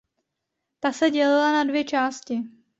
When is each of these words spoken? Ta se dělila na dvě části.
Ta 0.79 0.91
se 0.91 1.11
dělila 1.11 1.51
na 1.51 1.63
dvě 1.63 1.83
části. 1.83 2.43